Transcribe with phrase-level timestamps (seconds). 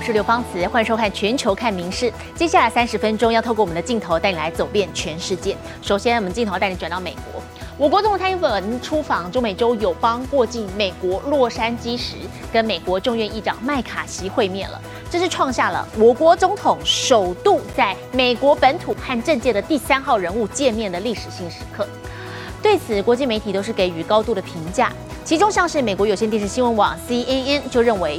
[0.00, 2.06] 我是刘芳慈，欢迎收看《全球看名事》。
[2.34, 5.54] 接下来三十分钟要透过我们的镜头带你来走遍全世界。
[5.82, 7.42] 首先，我们镜头带你转到美国。
[7.76, 12.14] 我国总统蔡英文出访中美洲友邦，过境美国洛杉矶时，
[12.50, 14.80] 跟美国众院议长麦卡锡会面了。
[15.10, 21.86] 这是创下了我国总统首度在美国本土和政界的第三号人物见面的历史性时刻。
[22.62, 24.90] 对此，国际媒体都是给予高度的评价。
[25.26, 28.18] 其中，像是美国有线电视新闻网 CNN 就认为。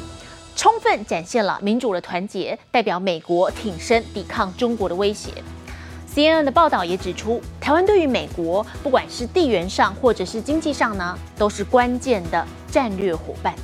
[0.55, 5.31] 充分展现了民主的团结，代表美国挺身抵抗中国的威胁。
[6.13, 13.55] CNN 的报道也指出，台湾对于美国，不管是地缘上或者是经济上呢，都是关键的战略伙伴。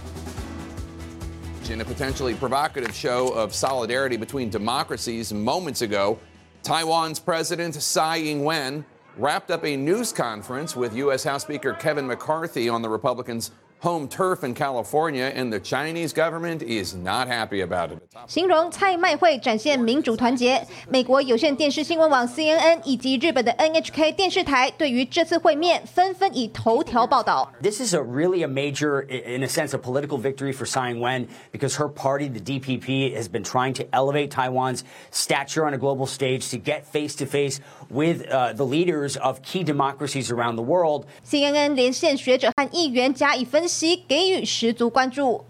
[1.70, 6.18] In a potentially provocative show of solidarity between democracies moments ago,
[6.64, 8.86] Taiwan's President Tsai Ing-wen
[9.20, 11.26] wrapped up a news conference with U.S.
[11.26, 13.52] House Speaker Kevin McCarthy on the Republicans'
[13.83, 17.99] home turf in California, and the Chinese government is not happy about it.
[18.29, 20.65] 形容蔡麦会展现民主团结。
[20.89, 27.53] 美国有线电视新闻网 CNN 以及日本的 NHK 电视台对于这次会面纷纷以头条报道。
[27.61, 31.77] This is a really a major, in a sense, a political victory for Tsai Ing-wen because
[31.77, 36.49] her party, the DPP, has been trying to elevate Taiwan's stature on a global stage
[36.51, 41.07] to get face to face with uh, the leaders of key democracies around the world.
[41.29, 43.66] CNN 连线学者和议员加以分。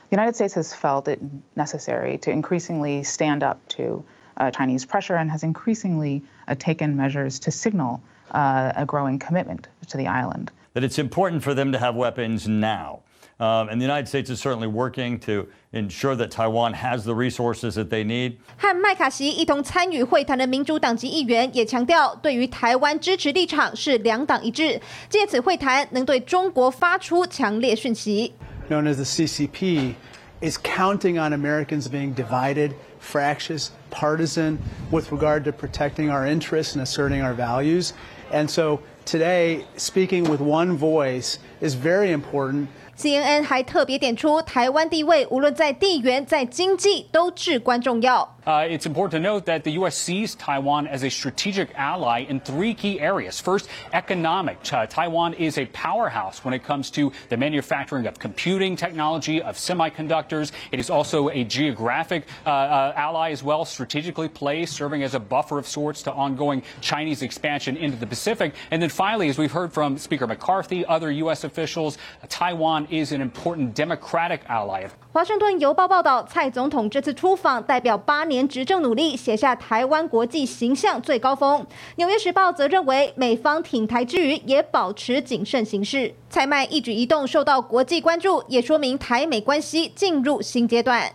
[0.10, 1.20] the United States has felt it
[1.56, 4.04] necessary to increasingly stand up to
[4.38, 8.02] uh, Chinese pressure and has increasingly uh, taken measures to signal
[8.32, 10.52] uh, a growing commitment to the island.
[10.74, 13.02] That it's important for them to have weapons now.
[13.39, 17.75] Um, and the United States is certainly working to ensure that Taiwan has the resources
[17.75, 18.37] that they need.
[18.57, 28.35] 和麦卡锡一同参与会谈的民主党籍议员也强调，对于台湾支持立场是两党一致，借此会谈能对中国发出强烈讯息。
[28.71, 29.95] Known as the CCP
[30.41, 34.59] is counting on Americans being divided, fractious, partisan
[34.93, 37.93] with regard to protecting our interests and asserting our values.
[38.31, 48.37] And so today, speaking with one voice is very important CNN 还特别点出，台湾地位无论在地缘、在经济都至关重要。
[48.45, 49.97] Uh, it's important to note that the U.S.
[49.97, 53.41] sees Taiwan as a strategic ally in three key areas.
[53.41, 54.57] First, economic.
[54.73, 59.57] Uh, Taiwan is a powerhouse when it comes to the manufacturing of computing technology, of
[59.57, 60.51] semiconductors.
[60.73, 65.21] It is also a geographic uh, uh, ally as well, strategically placed, serving as a
[65.21, 68.55] buffer of sorts to ongoing Chinese expansion into the Pacific.
[68.73, 71.44] And then finally, as we've heard from Speaker McCarthy, other U.S.
[71.44, 71.98] officials,
[72.28, 74.88] Taiwan is an important democratic ally.
[75.14, 81.66] 华盛顿邮报报道，蔡总统这次出访代表八年执政努力，写下台湾国际形象最高峰。
[81.98, 86.16] 纽约时报则认为，美方挺台之余，也保持谨慎行事。
[86.30, 91.14] 蔡麦一举一动受到国际关注，也说明台美关系进入新阶段。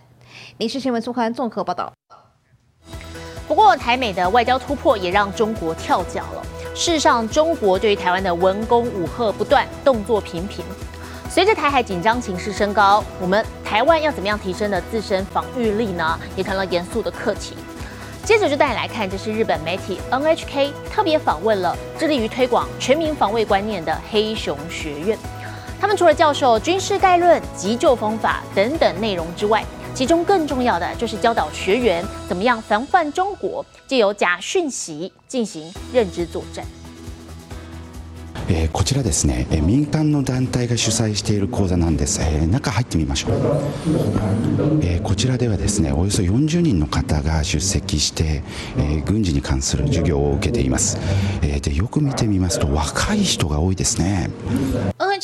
[0.57, 1.91] 民事新闻苏涵综合报道。
[3.45, 6.45] 不过，台美的外交突破也让中国跳脚了。
[6.75, 10.65] 事实上，中国对于台湾的文攻武赫不断，动作频频。
[11.29, 16.19] 随着台海紧张情势升高，我们台湾要怎么样提升的自身防御力呢？
[16.35, 17.55] 也成了严肃的课题。
[18.23, 25.17] 接着就带你来看，这是日本媒体 NHK 特别访问了致力于推广全民防卫观念的黑熊学院。
[25.79, 36.65] 他们除了教授军事概论、急救方法等等内容之外，其中更重要的就是教导学员怎么样防范中国，借由假讯息进行认知作战。
[38.49, 43.31] えー、こちらですね、え民間の団体が主催している講座なんです、えー、中入ってみましょう、
[44.81, 48.43] えー、こちらではですねおよそ40人の方が出席して、
[48.77, 50.97] え軍事に関する授業を受けています、
[51.41, 54.29] えでよく見てみますと若い人が多いですね。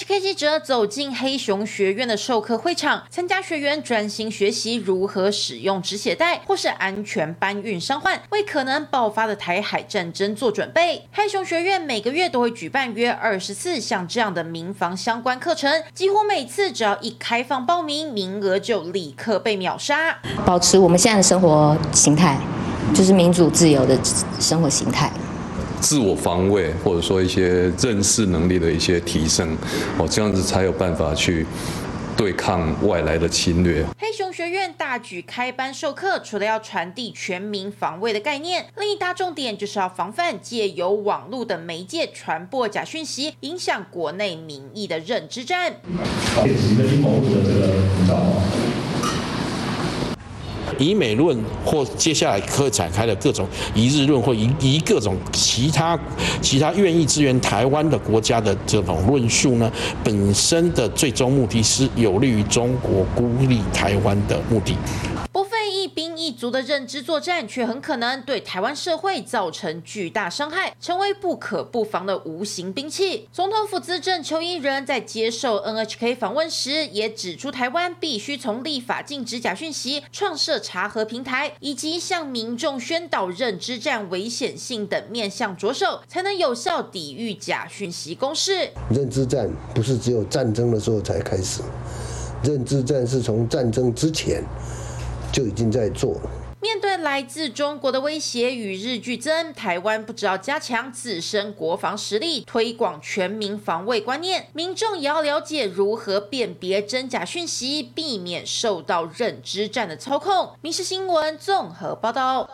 [0.06, 11.08] K 记者走进黑熊学院的授课会场，参加学员专心学习如何使用止血带或是安全搬运伤患，为可能爆发的台海战争做准备。
[11.12, 20.20] 黑熊学院每个月都会举办约二十四项这样的民防相关课程，几乎每次只要一开放报名，名额就立刻被秒杀。
[20.46, 22.38] 保持我们现在的生活形态，
[22.94, 23.98] 就是民主自由的
[24.40, 25.12] 生活形态。
[25.82, 29.58] 自我防卫，或者说一些认识能力的一些提升，
[29.98, 31.46] 哦，这样子才有办法去。
[32.18, 33.82] 对抗外来的侵略。
[33.98, 45.76] 黑熊学院大举开班授课，除了要传递全民防卫的概念，另一大重点就是要防范借由网络的媒介传播假讯息，影响国内民意的认知战。
[50.80, 56.00] 以美论或接下来可展开的各种一日论或一一各种其他
[56.42, 59.72] 其他愿意支援台湾的国家的这种论述呢，
[60.04, 64.74] 本身的最终目的是有利于中国孤立台湾的目的。
[66.30, 66.40] 一。
[66.40, 73.28] 族的认知作战，却很可能对台湾社会造成巨大伤害，成为不可不防的无形兵器。
[73.34, 88.70] 总统府资政邱英仁在接受 NHK 访问时，也指出台湾必须从立法禁止假讯息、创设查核平台，以及向民众宣导认知战危险性等面向着手，才能有效抵御假讯息攻势。
[88.90, 91.62] 认知战不是只有战争的时候才开始，
[92.44, 94.42] 认知战是从战争之前
[95.32, 96.22] 就已经在做了。
[96.62, 110.48] 面对来自中国的威胁与日俱增，台湾不只要加强自身国防实力，推广全民防卫观念，民众也要了解如何辨别真假讯息，避免受到认知战的操控。
[110.62, 112.50] 《民事新闻》综合报道。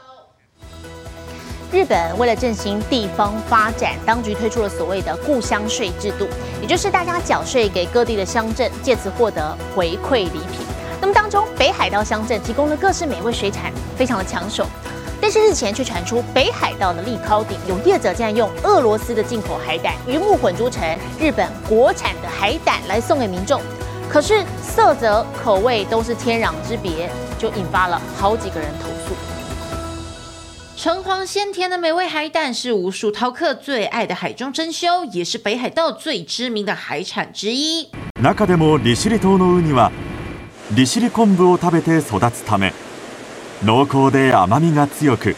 [1.71, 6.27] 日本为了振兴地方发展，当局推出了所谓的故乡税制度，
[6.61, 10.64] 也就是大家缴税给各地的乡镇，借此获得回馈礼品。
[11.00, 14.66] 那么当中，北海道乡镇提供了各式美味水产，非常的抢手。
[15.20, 20.82] 但是日前却传出北海道的立高顶有业者竟然用俄罗斯的进口海胆鱼目混珠成
[21.20, 23.60] 日本国产的海胆来送给民众，
[24.08, 29.14] 可是色泽、口味都是天壤之别，就引发了好几个人投诉。
[30.74, 37.90] 橙黄鲜甜的美味海胆是无数饕客最爱的海中珍馐，也是北海道最知名的海产之一。
[38.22, 39.90] 中でも利尻島のウニは
[40.71, 42.73] 利尻昆布を食べて育つため
[43.63, 45.35] 濃厚で甘みが強く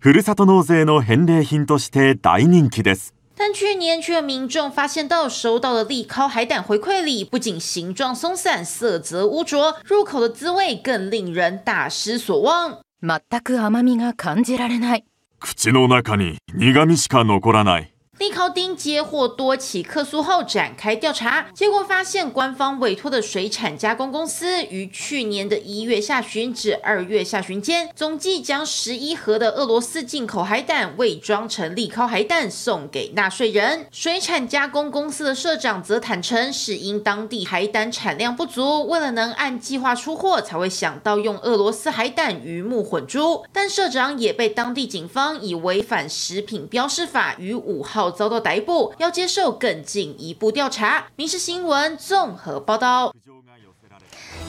[0.00, 3.12] ふるさと納税の返礼品として大人気です。
[3.36, 12.80] 但去年却有民众发现到收到的利烤海胆回馈礼，不仅形状松散、色泽污浊，入口的滋味更令人大失所望。
[13.02, 15.04] 全く甘みが感じられない。
[15.40, 17.93] 口の中に苦味しか残らない。
[18.18, 33.86] 利考丁接获多起客诉后展开调查，结果发现官方委托的水产加工公司于去年的一月下旬至二月下旬间，总计将十一盒的俄罗斯进口海胆伪装成利考海胆送给纳税人。
[33.90, 43.44] 水产加工公司的社长则坦诚，是因当地海胆产量不足，为了能按计划出货，才会想到用俄罗斯海胆鱼目混珠。
[43.52, 48.03] 但社长也被当地警方以违反食品标示法于五号。
[48.10, 51.00] 遭到逮捕，要接受更进一步调查。
[51.16, 53.12] 《民事新闻》综合报道。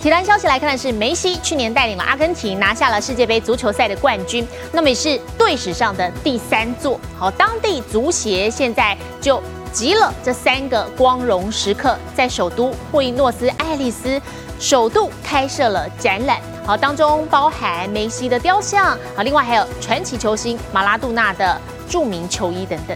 [0.01, 6.99] 体坛消息来看的是，梅西去年带领了阿根廷拿下了世界杯足球赛的冠军，那么也是队史上的第三座。
[7.17, 9.41] 好，当地足协现在就
[9.73, 14.21] 集了这三个光荣时刻，在首都布宜诺斯艾利斯
[14.59, 16.39] 首度开设了展览。
[16.65, 21.59] 好，当中包含梅西的雕像，好，另外还有传奇球星马拉杜纳的
[21.89, 22.95] 著名球衣等等。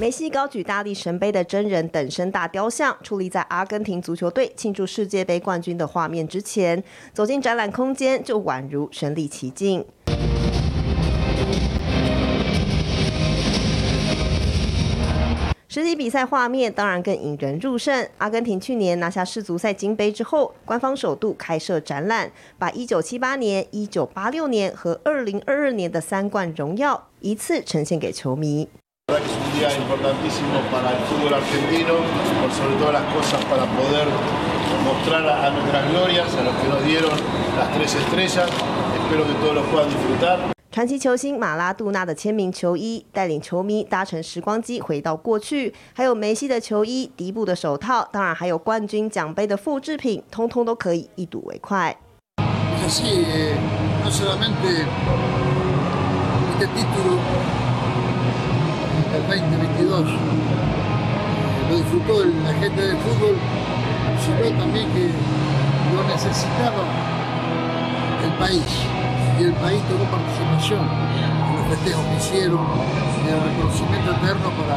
[0.00, 6.82] 梅西高举大力神杯的真人等身大雕像，矗立在阿根廷足球队庆祝世界杯冠军的画面之前。
[7.12, 9.84] 走进展览空间，就宛如身临其境。
[15.68, 18.06] 实际比赛画面当然更引人入胜。
[18.18, 28.68] 阿根廷去年拿下世足赛金杯之后，官方首度开设展览，把1978年、1986年和2022年的三冠荣耀一次呈现给球迷。
[29.12, 31.94] Es un día importantísimo para el fútbol argentino,
[32.40, 34.08] por sobre todas las cosas para poder
[34.84, 37.10] mostrar a nuestras glorias, a los que nos dieron
[37.58, 38.48] las tres estrellas.
[38.96, 40.38] Espero que todos lo puedan disfrutar.
[40.70, 45.74] 传奇球星马拉杜纳的签名球衣，带领球迷搭乘时光机回到过去。
[45.92, 51.94] 还有梅西的球衣、迪布的手套，当然还有冠军奖杯的复制品，通通都可以一睹为快。
[59.12, 60.06] 2022
[61.70, 63.36] lo disfrutó la gente del fútbol,
[64.24, 65.10] sino también que
[65.94, 66.84] lo necesitaba
[68.24, 68.62] el país.
[69.40, 72.60] Y el país tuvo participación en los festejos que hicieron
[73.24, 74.76] y el reconocimiento eterno para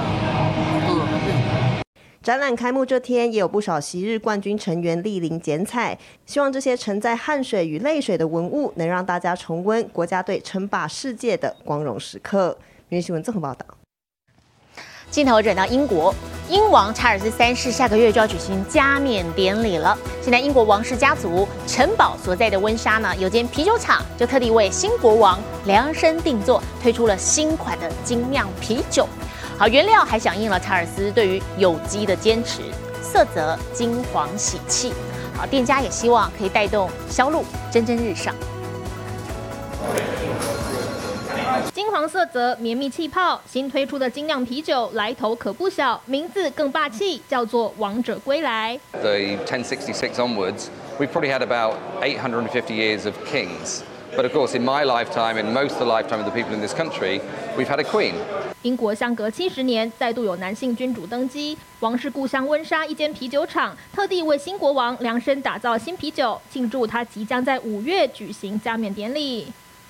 [0.87, 1.85] todos los
[2.23, 12.57] 展览开幕这天，也有不少昔日冠军成员莅临剪彩，希望这些承载汗水与泪水的文物，能让大家重温国家队称霸世界的光荣时刻。
[12.89, 13.84] 明日新闻综合报道。
[15.15, 16.13] 镜头转到英国，
[16.50, 19.98] 英王查尔斯三世下个月就要举行加冕典礼了。
[20.22, 29.07] 现在英国王室家族城堡所在的温莎呢，有间啤酒厂就特地为新国王量身定做，推出了新款的精酿啤酒。
[29.57, 32.63] 好，原料还响应了查尔斯对于有机的坚持，
[33.01, 34.91] 色泽金黄喜气。
[35.38, 38.36] 好，店家也希望可以带动销路蒸蒸日上。
[41.74, 48.79] 金黄色泽，绵密气泡，新推出的精酿啤酒来头可不小，名字更霸气，叫做“王者归来”。
[48.91, 50.65] The 1066 onwards,
[51.00, 53.81] we've probably had about 850 years of kings.
[54.15, 56.62] But of course, in my lifetime, in most of the lifetime of the people in
[56.62, 57.19] this country,
[57.57, 58.13] we've had a queen.
[58.62, 61.57] 英国相隔七十年，再度有男性君主登基。
[61.81, 69.47] 王室故乡温莎一间啤酒厂，特地为新国王量身打造新啤酒，庆祝他即将在五月举行加冕典礼。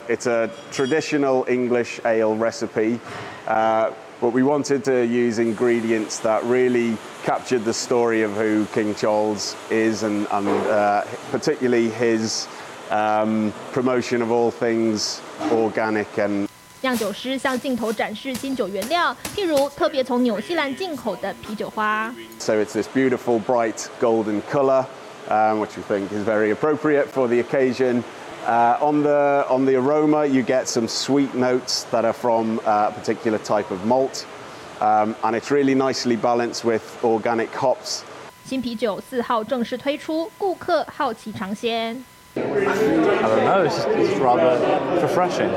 [0.09, 2.99] It's a traditional English ale recipe,
[3.47, 8.95] uh, but we wanted to use ingredients that really captured the story of who King
[8.95, 12.49] Charles is and, and uh, particularly his
[12.91, 15.21] um, promotion of all things
[15.53, 16.49] organic and
[16.83, 22.13] 酿酒师向镜头展示新酒原料，譬如特别从纽西兰进口的啤酒花。
[22.39, 24.87] So it's this beautiful bright golden colour,
[25.29, 28.03] um, which we think is very appropriate for the occasion.
[28.47, 32.91] Uh, on the on the aroma, you get some sweet notes that are from a
[32.91, 34.27] particular type of malt,
[34.81, 38.03] um, and it's really nicely balanced with organic hops.
[38.45, 42.03] 新啤酒四号正式推出，顾客好奇尝鲜。
[42.37, 43.65] I don't know.
[43.65, 44.59] It's, just, it's rather
[45.03, 45.51] refreshing.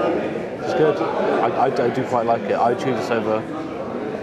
[0.62, 0.98] It's good.
[0.98, 2.58] I, I, I, do quite like it.
[2.58, 3.42] I choose this over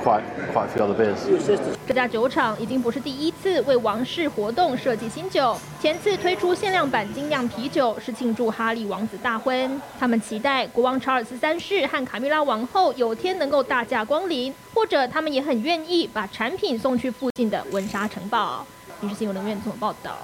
[0.02, 0.24] quite
[0.55, 1.59] quite a few other beers.
[1.85, 9.81] 这家酒厂已经不是第一次为王室活动设计新酒，前次推出限量版精酿啤酒是庆祝哈利王子大婚。
[9.99, 18.65] 他们期待国王查尔斯三世和卡米拉王后有天能够大驾光临，或者他们也很愿意把产品送去附近的温莎城堡。
[19.01, 20.15] 于是新闻人员怎么报道。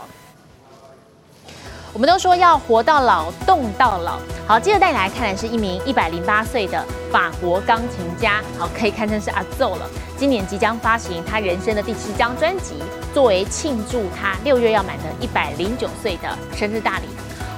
[1.93, 4.17] 我们都说要活到老，动到老。
[4.47, 9.89] 好，接着带你来看的是一名一百零八岁的法国钢琴家，好，可以堪称是阿奏了。
[10.21, 12.75] 今年即将发行他人生的第七张专辑，
[13.11, 17.05] 作为庆祝他六月要满的一百零九岁的生日大礼。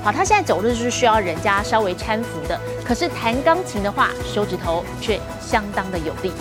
[0.01, 6.31] 好，他现在走路是需要人家稍微搀扶的，可是弹钢琴的话，手指头却相当的有力。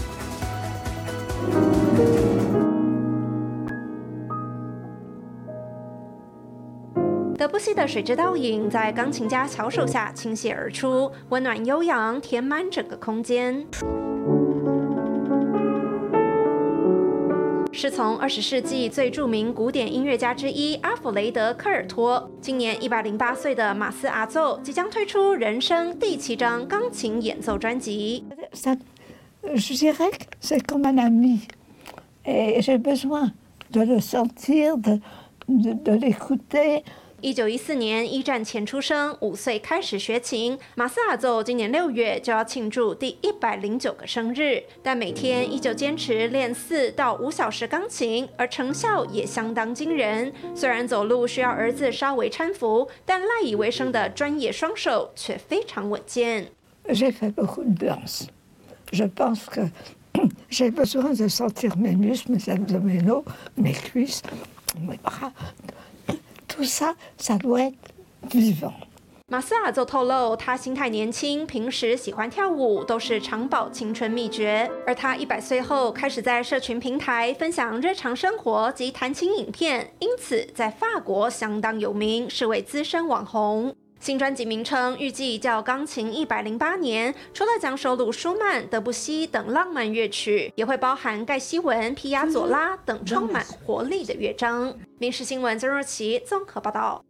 [7.37, 13.67] 德布西的《水之倒影》在钢琴家巧手下倾泻而出，温暖悠扬，填满整个空间。
[17.75, 28.25] 是从二十世纪最著名古典音乐家之一阿弗雷德·科尔托，今年一百零八岁的马斯阿奏即将推出人生第七张钢琴演奏专辑。
[29.55, 31.41] Je dirais que c'est comme un ami,
[32.25, 33.33] et j'ai besoin
[33.73, 35.01] de le sentir, de
[35.49, 36.85] de l'écouter.
[37.23, 40.59] 一九一四年一战前出生，五岁开始学琴。
[40.75, 50.33] 马斯阿奏今年六月就要庆祝第一百零九个生日，但每天依旧坚持练四到五小时钢琴，而成效也相当惊人。
[50.53, 56.49] 虽然走路需要儿子稍微搀扶，但赖以为生的专业双手却非常稳健。
[69.29, 74.71] 马斯尔就透露，他心态年轻，平时喜欢跳舞，都是长保青春秘诀。
[74.87, 83.75] 而他一百岁后，开始在社群平台分享日常生活及弹琴影片，因此在法国相当有名，是位资深网红。
[84.03, 94.73] 新专辑名称预计叫《钢琴一百零八年》，除了讲首鲁舒曼、德布西等浪漫乐曲，也会包含盖希文、皮亚佐拉等充满活力的乐章。
[94.99, 97.05] 《民事新闻》曾若琪综合报道。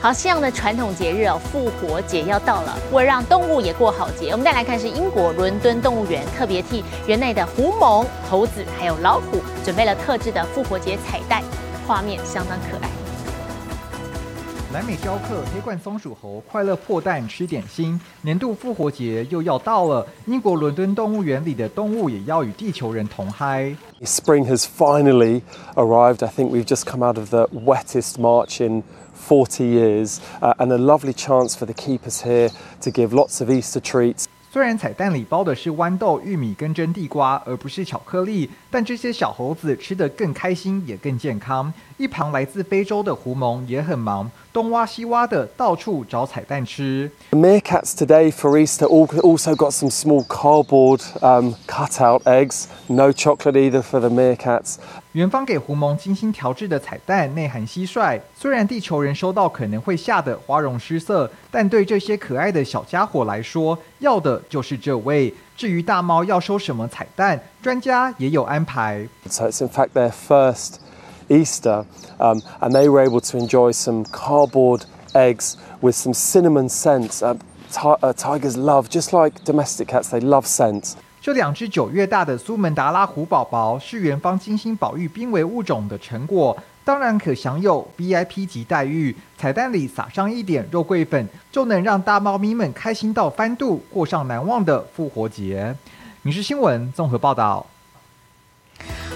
[0.00, 11.42] 好，西洋的传统节日哦，复活节要到了，为了让动物也过好节，我们再来看是英国伦敦动物园特别替园内的狐獴、猴子还有老虎准备了特制的复活节彩带，
[11.84, 12.91] 画面相当可爱。
[14.72, 20.06] 南美雕刻黑冠松鼠猴快乐破蛋吃点心，年度复活节又要到了。
[20.24, 23.76] 英国伦敦动物园里的动物也要与地球人同嗨。
[24.00, 25.42] Spring has finally
[25.74, 26.24] arrived.
[26.24, 28.82] I think we've just come out of the wettest March in
[29.14, 32.48] 40 years, uh, and a lovely chance for the keepers here
[32.80, 34.26] to give lots of Easter treats.
[34.52, 41.72] 虽然彩蛋里包的是豌豆、玉米跟蒸地瓜，而不是巧克力，但这些小猴子吃得更开心，也更健康。
[41.96, 47.10] 一旁来自非洲的狐獴也很忙，东挖西挖的，到处找彩蛋吃。
[47.30, 52.66] The meerkats today for Easter also got some small cardboard um, cutout eggs.
[52.88, 54.76] No chocolate either for the meerkats.
[55.12, 65.32] 园方给狐獴精心调制的彩蛋内含蟋蟀，虽然地球人收到可能会吓得花容失色，但对这些可爱的小家伙来说，要的就是这位。
[65.54, 69.06] 至于大猫要收什么彩蛋，专家也有安排。
[69.26, 70.76] So it's in fact their first
[71.28, 71.84] Easter,
[72.18, 77.22] um, and they were able to enjoy some cardboard eggs with some cinnamon scents.
[77.22, 77.36] Uh,
[78.00, 80.96] uh, tigers love, just like domestic cats, they love scents.
[81.22, 86.58] 这两只九月大的苏门答拉虎宝宝是园方精心保育濒危物种的成果。
[86.84, 89.14] 当然可享有 VIP 级待遇。
[89.38, 95.72] 彩蛋里撒上一点肉桂粉，就能让大猫咪们开心到翻肚，过上难忘的复活节。
[96.22, 97.64] 民事新闻综合报道。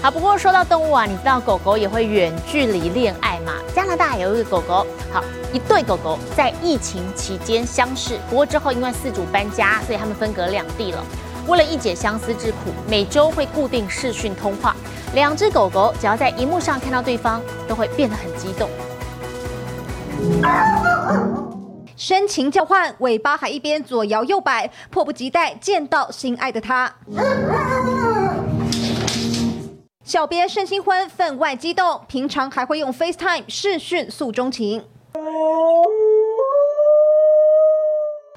[0.01, 3.51] 好，不过说到动物啊，你知道狗狗也会远距离恋爱吗？
[3.75, 5.21] 加拿大有一个狗狗，好
[5.51, 11.03] 一对狗狗在疫情期间相识，不过之后因为饲主搬家，所以他们分隔两地了。
[11.47, 14.75] 为了一解相思之苦，每周会固定视讯通话。
[15.13, 18.69] 两只狗狗只要在荧幕上看到对方，都会变得很激动。
[21.95, 26.93] 深情交换，尾巴还一边左摇右摆，迫不及待见到心爱的他。
[30.03, 32.01] 小别胜新婚，分外激动。
[32.07, 34.83] 平常还会用 FaceTime 视讯诉衷情。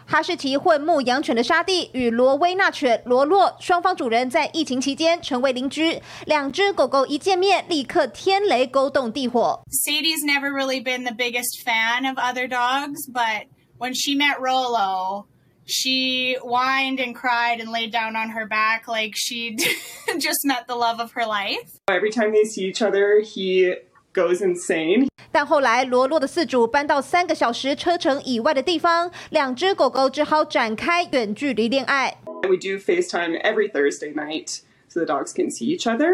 [0.10, 6.00] 哈士奇混牧羊犬的沙地与罗威纳犬罗洛，双方主人在疫情期间成为邻居。
[6.26, 9.64] 两只狗狗一见面，立刻天雷勾动地火。
[9.72, 13.48] Sadie's never really been the biggest fan of other dogs, but
[13.80, 15.26] when she met Rolo,
[15.66, 19.56] she whined and cried and laid down on her back like she
[20.20, 21.80] just met the love of her life.
[21.88, 23.74] Every time they see each other, he
[24.15, 25.09] goes insane.
[25.33, 32.19] 但后来罗洛的饲主搬到三个小时车程以外的地方，两只狗狗只好展开远距离恋爱。
[32.43, 36.11] We do FaceTime every Thursday night so the dogs can see each other.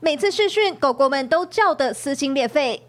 [0.00, 2.82] 每次试训，狗狗们都叫得撕心裂肺。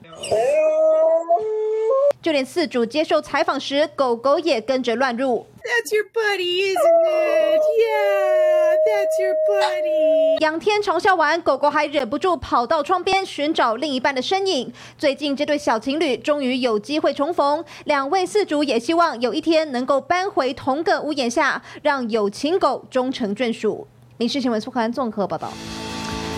[2.23, 5.45] 就连饲主接受采访时，狗狗也跟着乱入。
[5.61, 7.61] That's your buddy, isn't it?
[7.79, 8.42] Yeah,
[8.85, 10.39] that's your buddy.
[10.39, 14.71] 仰天长笑完，狗狗还忍不住跑到窗边寻找另一半的身影。
[14.97, 23.87] 最近，这对小情侣终于有机会重逢，两位饲主也希望有一天能够搬回同个屋檐下，让有情狗终成眷属。
[24.17, 25.51] 民事新闻苏涵综合报道。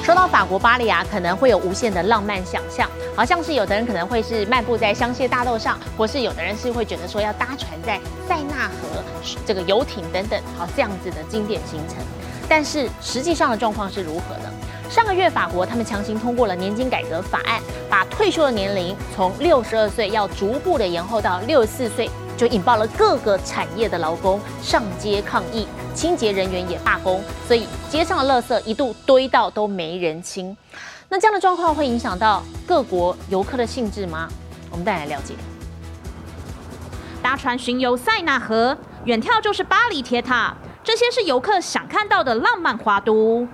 [0.03, 9.03] 说到法国巴黎啊，可能会有无限的浪漫想象，好像是有的人可能会是漫步在香榭大道上，或是有的人是会觉得说要搭船在塞纳河
[9.47, 11.97] 这个游艇等等，好这样子的经典行程。
[12.47, 14.49] 但是实际上的状况是如何呢？
[14.89, 25.67] 上个月法国他们强行通过了年金改革法案，把退休的年龄从六十二岁要逐步的延后到六十四岁，就引爆了各个产业的劳工上街抗议。
[25.95, 30.55] 清洁人员也罢工，所以街上的垃圾一度堆到都没人清。
[31.07, 34.27] 那这样的状况会影响到各国游客的兴致吗？
[34.69, 35.33] 我们再来了解。
[37.23, 40.53] 搭船巡游塞纳河，远眺就是巴黎铁塔，
[40.85, 43.47] 这些是游客想看到的浪漫花都。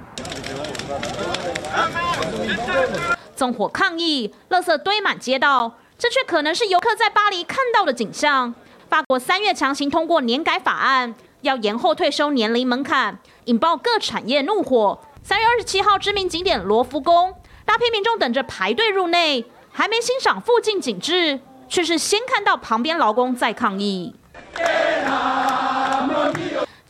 [3.35, 8.53] 纵火抗议，垃圾堆满街道，这却可能是游客在巴黎看到的景象。
[8.89, 11.15] 法国三月强行通过年改法案。
[11.41, 14.99] 要延后退休年龄门槛，引爆各产业怒火。
[15.23, 17.33] 三月二十七号，知名景点罗浮宫，
[17.65, 24.13] 大批民众等着排队入内，还没欣赏附近景致，却是先看到旁边劳工在抗议。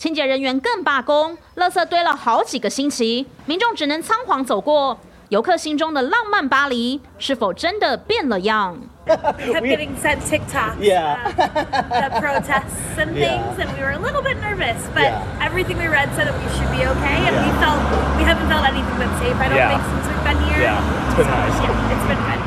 [0.00, 4.98] 清洁人员更罢工，垃圾堆了好几个星期，民众只能仓皇走过。
[5.30, 8.78] 游客心中的浪漫巴黎，是否真的变了样？
[9.06, 11.16] We kept getting sent TikToks, Yeah.
[11.36, 13.42] uh, the protests and Yeah.
[13.42, 14.76] things, and we were a little bit nervous.
[14.94, 15.22] But Yeah.
[15.40, 17.80] everything we read said that we should be okay, and we felt
[18.16, 19.34] we haven't felt anything but safe.
[19.40, 19.70] I don't Yeah.
[19.70, 20.62] think since we've been here.
[20.62, 21.58] Yeah, it's been nice.
[21.58, 22.40] Yeah, it's been good.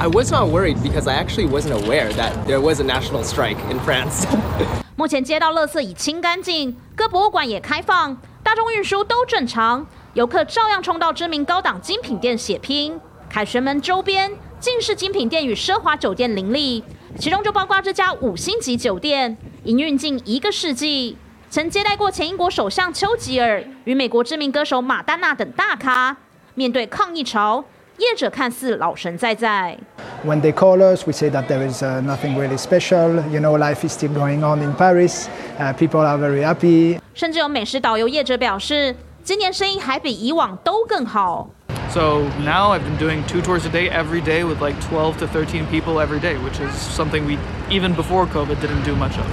[0.00, 3.58] I was not worried because I actually wasn't aware that there was a national strike
[3.68, 4.26] in France.
[5.03, 12.97] 目前街道垃圾已清干净，各博物馆也开放，大众运输都正常，游客照样冲到知名高档精品店血拼。
[13.29, 16.81] 凯旋门周边尽是精品店与奢华酒店林立，
[17.19, 21.17] 其中就包括这家五星级酒店，营运近一个世纪，
[21.49, 26.15] 曾接待过前英国首相丘吉尔与美国知名歌手马丹娜等大咖。
[26.55, 27.65] 面对抗议潮，
[27.98, 29.76] 业者看似老神在在。
[30.24, 33.22] When they call us, we say that there is uh, nothing really special.
[33.30, 35.28] You know, life is still going on in Paris.
[35.58, 37.00] Uh, people are very happy.
[37.14, 41.50] 甚至有美食导游业者表示，今年生意还比以往都更好。
[41.90, 45.26] So now I've been doing two tours a day every day with like 12 to
[45.26, 47.38] 13 people every day, which is something we,
[47.70, 49.26] even before COVID, didn't do much of.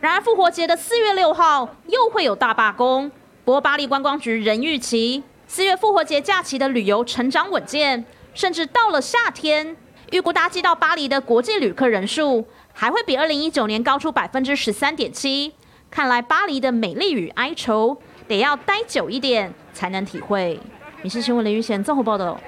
[0.00, 3.10] 然而复活节的四月六号又会有大罢工，
[3.44, 8.03] 不过巴黎观光局仍预期 四月复活节假期的旅游成长稳健，
[8.33, 9.77] 甚至到了夏天，
[10.11, 15.53] 预估搭机到巴黎的国际旅客人数还会比二零一九年高出百分之十三点七。
[15.91, 17.95] 看来巴黎的美丽与哀愁
[18.27, 20.59] 得要待久一点才能体会。
[21.01, 22.39] 民事新闻林玉贤综合报道。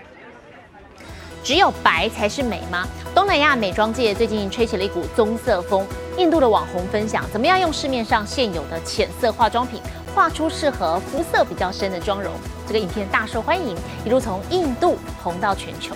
[1.44, 2.86] 只有白才是美吗？
[3.16, 5.86] 东南亚美妆界最近吹起了一股棕色风。
[6.18, 9.80] 印度的网红分享怎么样用市面上现有的浅色化妆品
[10.18, 12.34] 画出适合肤色比较深的妆容。
[12.66, 15.94] 这个影片大受欢迎，一路从印度红到全球。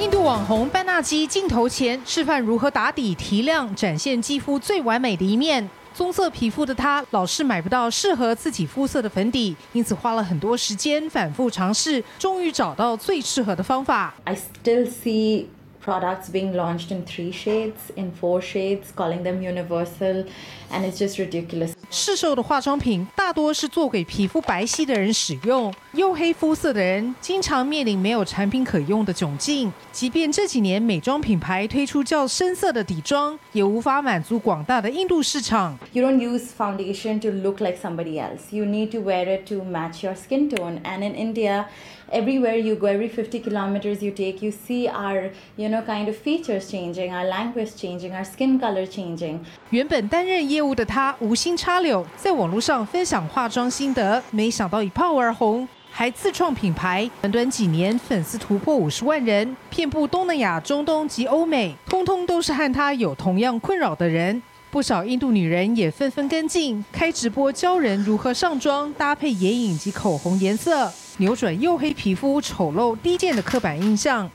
[0.00, 5.70] 印度网红班纳基镜头前示范如何打底提亮，展现肌肤最完美的一面。
[5.94, 14.12] 棕色皮肤的她老是买不到适合自己肤色的粉底，因此花了很多时间反复尝试，终于找到最适合的方法。
[14.24, 15.44] I still see
[15.87, 20.25] products being launched in three shades, in four shades, calling them universal,
[20.71, 21.73] and it's just ridiculous.
[21.91, 29.71] 市售的化妆品大多是做给皮肤白皙的人使用，黝黑肤色的人经常面临没有产品可用的窘境。
[29.91, 35.77] 即便这几年美妆品牌推出较深色的底妆，也无法满足广大的印度市场。
[35.91, 38.51] You don't use foundation to look like somebody else.
[38.51, 40.81] You need to wear it to match your skin tone.
[40.83, 41.65] And in India,
[42.11, 46.16] everywhere you go, every 50 kilometers you take, you see our, you know, Kind of
[46.16, 49.38] features changing, our language changing, our skin color changing.
[49.70, 57.10] 原本担任业务的他无心插柳，在网络上分享化妆心得，没想到一炮而红，还自创品牌。
[57.20, 64.42] 短短几年，粉丝突破五十万人，遍布东南亚、中东及欧美，通通都是和他有同样困扰的人。
[64.70, 74.26] 不少印度女人也纷纷跟进，开直播教人如何上妆、搭配眼影及口红颜色，扭转黝黑皮肤、丑陋低贱的刻板印象。《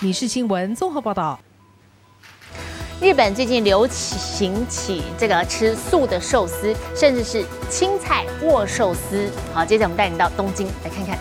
[0.00, 1.38] 民事新闻》综合报道。
[3.00, 9.26] 日本最近流行起这个吃素的寿司，甚至是青菜握寿司。
[9.54, 11.18] 好，接着我们带你到东京来看看。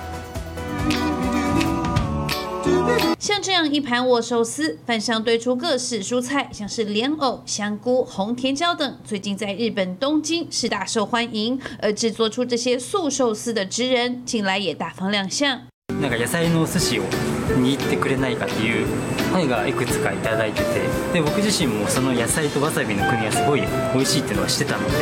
[3.18, 11.60] 像这样一盘握寿司，饭上堆出各式蔬菜，像是莲藕、香菇、红甜椒等，最近在日本东京是大受欢迎。
[11.82, 15.62] 而制作出这些素寿司的职人，近来也大方亮相。
[16.02, 17.04] なんか野菜のお寿司を
[17.49, 18.87] 握ってくれないかっていう
[19.33, 20.19] 声がいくつかいい
[20.53, 20.65] てて
[21.13, 23.63] で僕自身もその野菜とわさびの組み合わせすごい
[23.95, 24.93] 美味しいっていうのは知ってたので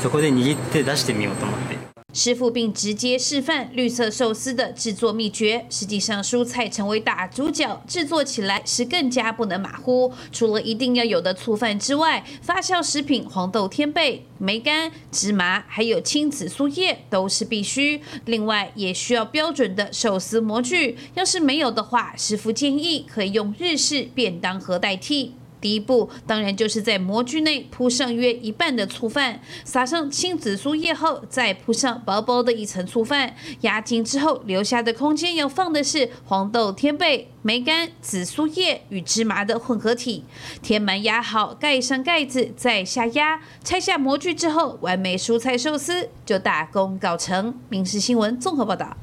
[0.00, 1.75] そこで握って出してみようと思って
[2.16, 5.66] 师傅并直接示范绿色寿司的制作秘诀。
[5.68, 10.10] 实际上，蔬菜成为大主角，制作起来是更加不能马虎。
[10.32, 18.00] 除了一定要有的醋饭之外，发酵食品黄豆、天贝、梅干、芝麻，还有青紫苏叶都是必须。
[18.24, 20.96] 另外，也需要标准的寿司模具。
[21.12, 25.34] 要是没有的话，师傅建议可以用日式便当盒代替。
[25.66, 40.22] 第一步当然就是在模具内铺上约一半的醋饭，撒上青紫苏叶后，再铺上薄薄的一层醋饭，压紧之后，留下的空间要放的是黄豆、天贝、梅干、紫苏叶与芝麻的混合体，
[40.62, 47.58] 填满压好，盖上盖子，再下压，拆下模具之后，完美蔬菜寿司就大功告成。
[47.68, 48.96] 民事新闻综合报道。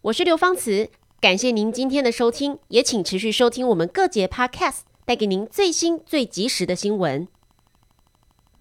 [0.00, 0.88] 我是刘芳慈，
[1.20, 4.91] 感谢您今天的收听，也请持续收听我们各节 Podcast。
[5.04, 7.26] 带给您最新、最及时的新闻。